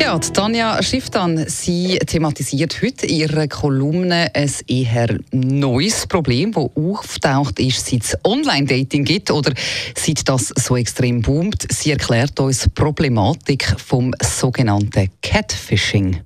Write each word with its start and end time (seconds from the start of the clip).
Ja, 0.00 0.18
Tanja 0.18 0.82
Schifftan, 0.82 1.44
sie 1.48 1.98
thematisiert 1.98 2.82
heute 2.82 3.06
in 3.06 3.16
ihrer 3.16 3.48
Kolumne 3.48 4.30
ein 4.34 4.50
eher 4.66 5.18
neues 5.32 6.06
Problem, 6.06 6.52
das 6.52 6.70
auftaucht 6.76 7.58
ist, 7.60 7.86
seit 7.86 8.02
es 8.02 8.18
Online-Dating 8.24 9.04
gibt 9.04 9.30
oder 9.30 9.52
seit 9.96 10.28
das 10.28 10.48
so 10.48 10.76
extrem 10.76 11.22
boomt. 11.22 11.66
Sie 11.72 11.92
erklärt 11.92 12.38
uns 12.40 12.64
die 12.64 12.70
Problematik 12.70 13.74
vom 13.78 14.12
sogenannten 14.20 15.10
Catfishing. 15.22 16.20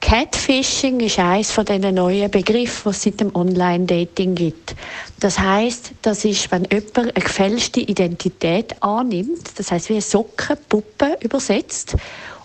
Catfishing 0.00 1.00
ist 1.00 1.18
eines 1.18 1.50
von 1.50 1.64
den 1.64 1.94
neuen 1.94 2.30
Begriffen, 2.30 2.90
die 2.92 2.96
es 2.96 3.02
seit 3.02 3.20
dem 3.20 3.34
Online-Dating 3.34 4.34
gibt. 4.34 4.74
Das 5.18 5.38
heißt, 5.38 5.92
das 6.02 6.26
ist, 6.26 6.52
wenn 6.52 6.66
jemand 6.70 6.98
eine 6.98 7.12
gefälschte 7.12 7.80
Identität 7.80 8.82
annimmt, 8.82 9.58
das 9.58 9.70
heißt 9.70 9.88
wie 9.88 9.94
eine 9.94 10.02
Sockenpuppe 10.02 11.16
übersetzt 11.22 11.96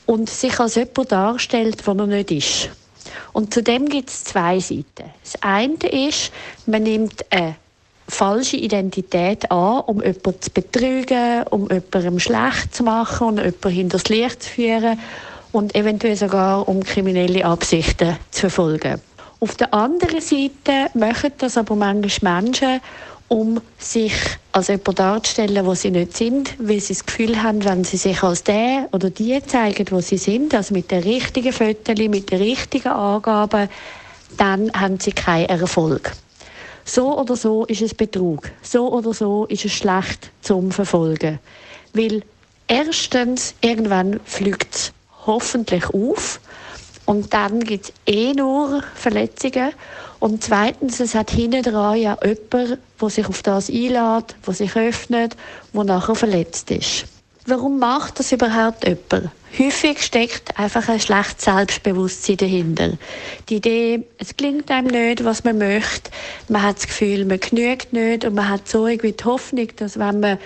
und 0.10 0.28
sich 0.28 0.60
als 0.60 0.74
jemand 0.74 1.12
darstellt, 1.12 1.86
der 1.86 1.96
er 1.96 2.08
nicht 2.08 2.32
ist. 2.32 2.70
Und 3.32 3.54
zudem 3.54 3.88
gibt 3.88 4.10
es 4.10 4.24
zwei 4.24 4.60
Seiten. 4.60 5.06
Das 5.24 5.36
eine 5.42 5.76
ist, 6.08 6.32
man 6.66 6.82
nimmt 6.82 7.24
eine 7.30 7.58
falsche 8.08 8.58
Identität 8.58 9.52
an, 9.52 9.82
um 9.82 10.02
jemanden 10.02 10.42
zu 10.42 10.50
betrügen, 10.50 11.44
um 11.52 11.70
jemandem 11.70 12.20
schlecht 12.20 12.74
zu 12.74 12.82
machen 12.82 13.28
und 13.28 13.38
jemanden 13.38 13.70
hinters 13.70 14.10
Licht 14.10 14.42
zu 14.42 14.50
führen 14.50 15.00
und 15.52 15.76
eventuell 15.76 16.16
sogar 16.16 16.68
um 16.68 16.84
kriminelle 16.84 17.46
Absichten 17.46 18.18
zu 18.32 18.40
verfolgen. 18.50 19.00
Auf 19.40 19.58
der 19.58 19.72
anderen 19.76 20.22
Seite 20.22 20.90
machen 20.96 21.34
das 21.38 21.56
aber 21.56 21.76
manchmal 21.76 22.42
Menschen, 22.42 22.82
um 23.30 23.62
sich 23.78 24.14
als 24.52 24.68
jemand 24.68 25.00
darzustellen, 25.00 25.66
wo 25.66 25.76
sie 25.76 25.92
nicht 25.92 26.18
sind, 26.18 26.56
weil 26.60 26.80
sie 26.80 26.94
das 26.94 27.06
Gefühl 27.06 27.42
haben, 27.42 27.64
wenn 27.64 27.84
sie 27.84 27.98
sich 27.98 28.22
als 28.24 28.44
der 28.44 28.90
oder 28.92 29.10
die 29.10 29.42
zeigen, 29.46 29.86
wo 29.92 30.02
sie 30.02 30.18
sind, 30.18 30.54
also 30.54 30.74
mit 30.74 30.92
den 30.92 31.04
richtigen 31.04 31.54
Fotos, 31.54 31.96
mit 31.98 32.32
den 32.32 32.42
richtigen 32.42 32.90
Angaben, 32.90 33.70
dann 34.38 34.72
haben 34.74 35.00
sie 35.00 35.12
keinen 35.12 35.48
Erfolg. 35.48 36.12
So 36.86 37.20
oder 37.20 37.36
so 37.36 37.66
ist 37.66 37.82
es 37.82 37.94
Betrug. 37.94 38.50
So 38.64 38.92
oder 38.92 39.14
so 39.14 39.46
ist 39.46 39.64
es 39.64 39.74
schlecht 39.74 40.32
zum 40.42 40.72
Verfolgen. 40.72 41.38
Weil 41.94 42.24
erstens, 42.68 43.54
irgendwann 43.62 44.20
fliegt 44.26 44.74
es 44.76 44.94
hoffentlich 45.28 45.86
auf 45.94 46.40
und 47.10 47.34
dann 47.34 47.62
gibt 47.62 47.86
es 47.86 47.94
eh 48.06 48.34
nur 48.34 48.84
Verletzungen. 48.94 49.72
Und 50.20 50.44
zweitens, 50.44 51.00
es 51.00 51.16
hat 51.16 51.32
hinten 51.32 51.64
dran 51.64 51.98
ja 51.98 52.16
jemand, 52.24 52.78
der 53.02 53.10
sich 53.10 53.26
auf 53.26 53.42
das 53.42 53.68
einlädt, 53.68 54.36
der 54.46 54.54
sich 54.54 54.76
öffnet, 54.76 55.36
der 55.74 55.84
nachher 55.86 56.14
verletzt 56.14 56.70
ist. 56.70 57.06
Warum 57.48 57.80
macht 57.80 58.20
das 58.20 58.32
überhaupt 58.32 58.86
jemand? 58.88 59.32
Häufig 59.58 60.04
steckt 60.04 60.60
einfach 60.60 60.88
ein 60.88 61.00
schlechtes 61.00 61.46
Selbstbewusstsein 61.46 62.38
dahinter. 62.38 62.92
Die 63.50 63.56
Idee, 63.56 64.04
es 64.20 64.38
klingt 64.38 64.70
einem 64.70 64.90
nicht, 64.90 65.26
was 65.26 65.44
man 65.44 65.58
möchte. 65.58 66.12
Man 66.48 66.62
hat 66.62 66.78
das 66.78 66.86
Gefühl, 66.86 67.26
man 67.26 67.40
genügt 67.40 67.92
nicht 67.92 68.24
und 68.24 68.36
man 68.36 68.50
hat 68.50 68.70
so 68.70 68.86
irgendwie 68.86 69.14
die 69.14 69.24
Hoffnung, 69.24 69.70
dass 69.78 69.98
wenn 69.98 70.20
man 70.20 70.38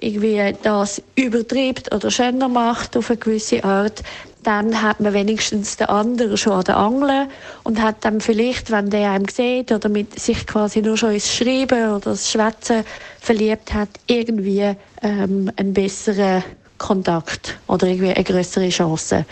irgendwie 0.00 0.54
das 0.62 1.02
übertreibt 1.14 1.94
oder 1.94 2.10
schöner 2.10 2.48
macht 2.48 2.96
auf 2.96 3.10
eine 3.10 3.18
gewisse 3.18 3.62
Art, 3.64 4.02
dann 4.42 4.82
hat 4.82 5.00
man 5.00 5.12
wenigstens 5.12 5.76
den 5.76 5.88
anderen 5.88 6.36
schon 6.36 6.52
an 6.52 6.64
der 6.64 6.76
Angel 6.76 7.28
und 7.64 7.82
hat 7.82 7.96
dann 8.04 8.20
vielleicht, 8.20 8.70
wenn 8.70 8.90
der 8.90 9.10
einem 9.10 9.28
sieht 9.28 9.72
oder 9.72 9.88
mit 9.88 10.18
sich 10.18 10.46
quasi 10.46 10.80
nur 10.80 10.96
schon 10.96 11.12
ins 11.12 11.34
Schreiben 11.34 11.90
oder 11.90 12.10
das 12.10 12.30
Schwätzen 12.30 12.84
verliebt 13.20 13.74
hat, 13.74 13.88
irgendwie 14.06 14.74
ähm, 15.02 15.50
einen 15.56 15.74
besseren 15.74 16.44
Kontakt 16.78 17.58
oder 17.66 17.88
irgendwie 17.88 18.12
eine 18.12 18.24
größere 18.24 18.68
Chance. 18.68 19.26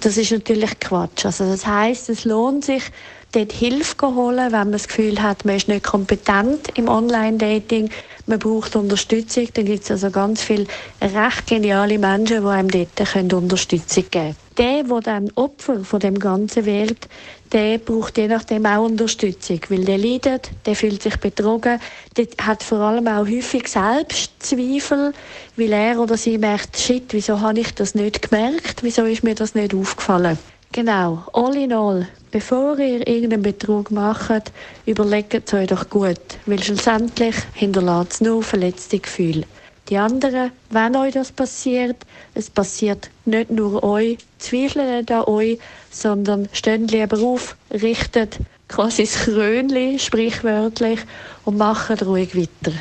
Das 0.00 0.16
ist 0.16 0.32
natürlich 0.32 0.78
Quatsch. 0.78 1.24
Also 1.24 1.50
das 1.50 1.66
heißt, 1.66 2.10
es 2.10 2.24
lohnt 2.24 2.64
sich, 2.64 2.84
dort 3.32 3.52
Hilfe 3.52 4.14
holen, 4.14 4.52
wenn 4.52 4.58
man 4.58 4.72
das 4.72 4.88
Gefühl 4.88 5.22
hat, 5.22 5.44
man 5.44 5.56
ist 5.56 5.68
nicht 5.68 5.84
kompetent 5.84 6.76
im 6.76 6.88
Online-Dating, 6.88 7.90
man 8.26 8.38
braucht 8.38 8.76
Unterstützung, 8.76 9.48
dann 9.54 9.64
gibt 9.64 9.84
es 9.84 9.90
also 9.90 10.10
ganz 10.10 10.42
viele 10.42 10.66
recht 11.00 11.46
geniale 11.46 11.98
Menschen, 11.98 12.42
die 12.42 12.48
einem 12.48 12.68
dort 12.68 13.32
Unterstützung 13.32 14.04
geben 14.10 14.10
können. 14.10 14.49
Der, 14.60 14.84
der 14.84 15.00
dann 15.00 15.32
Opfer 15.36 15.82
von 15.84 16.00
dem 16.00 16.18
Ganzen 16.18 16.66
wird, 16.66 17.08
der 17.50 17.78
braucht 17.78 18.18
je 18.18 18.28
nachdem 18.28 18.66
auch 18.66 18.84
Unterstützung, 18.84 19.58
weil 19.70 19.86
der 19.86 19.96
leidet, 19.96 20.50
der 20.66 20.76
fühlt 20.76 21.02
sich 21.02 21.16
betrogen, 21.16 21.80
der 22.14 22.26
hat 22.42 22.62
vor 22.62 22.80
allem 22.80 23.08
auch 23.08 23.26
häufig 23.26 23.68
Selbstzweifel, 23.68 25.14
weil 25.56 25.72
er 25.72 25.98
oder 25.98 26.18
sie 26.18 26.36
merkt, 26.36 26.76
shit, 26.76 27.04
wieso 27.08 27.40
habe 27.40 27.60
ich 27.60 27.72
das 27.72 27.94
nicht 27.94 28.28
gemerkt, 28.28 28.82
wieso 28.82 29.06
ist 29.06 29.24
mir 29.24 29.34
das 29.34 29.54
nicht 29.54 29.74
aufgefallen. 29.74 30.38
Genau, 30.72 31.24
all 31.32 31.56
in 31.56 31.72
all, 31.72 32.06
bevor 32.30 32.78
ihr 32.78 33.08
irgendeinen 33.08 33.42
Betrug 33.42 33.90
macht, 33.90 34.52
überlegt 34.84 35.48
es 35.48 35.54
euch 35.54 35.68
doch 35.68 35.88
gut, 35.88 36.20
weil 36.44 36.62
schlussendlich 36.62 37.36
hinterlässt 37.54 38.12
es 38.12 38.20
nur 38.20 38.42
verletzte 38.42 38.98
Gefühle. 38.98 39.46
Die 39.90 39.98
anderen, 39.98 40.52
wenn 40.70 40.94
euch 40.94 41.14
das 41.14 41.32
passiert, 41.32 41.96
es 42.34 42.48
passiert 42.48 43.10
nicht 43.24 43.50
nur 43.50 43.82
euch, 43.82 44.18
zweifelt 44.38 44.98
nicht 44.98 45.10
an 45.10 45.24
euch, 45.24 45.58
sondern 45.90 46.48
steht 46.52 46.92
lieber 46.92 47.18
auf, 47.18 47.56
richtet 47.72 48.38
quasi 48.68 49.02
das 49.02 49.14
Krönchen, 49.16 49.98
sprichwörtlich, 49.98 51.00
und 51.44 51.58
macht 51.58 52.06
ruhig 52.06 52.36
weiter. 52.36 52.72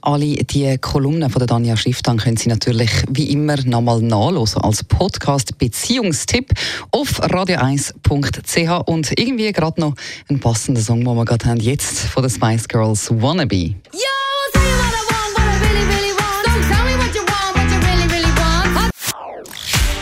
Alle 0.00 0.36
die 0.36 0.78
Kolumnen 0.78 1.28
von 1.28 1.40
der 1.40 1.48
Danja 1.48 1.76
Schifftan 1.76 2.16
können 2.16 2.36
Sie 2.36 2.48
natürlich 2.48 2.90
wie 3.10 3.30
immer 3.30 3.56
nochmal 3.64 4.00
nachlesen 4.00 4.62
als 4.62 4.84
Podcast 4.84 5.58
Beziehungstipp 5.58 6.52
auf 6.92 7.20
radio1.ch 7.22 8.88
und 8.88 9.18
irgendwie 9.18 9.52
gerade 9.52 9.80
noch 9.80 9.94
ein 10.28 10.40
passender 10.40 10.80
Song, 10.80 11.04
den 11.04 11.14
wir 11.14 11.24
gerade 11.24 11.46
haben, 11.46 11.60
jetzt 11.60 11.98
von 11.98 12.22
den 12.22 12.30
Spice 12.30 12.68
Girls 12.68 13.10
Wannabe. 13.10 13.74
Yo, 13.92 14.05